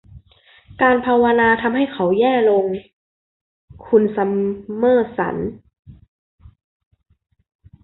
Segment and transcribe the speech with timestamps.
[0.81, 2.65] การภาวนาทำให้เขาแย่ลง
[3.87, 4.31] คุณซัม
[4.77, 5.35] เมอร์สัน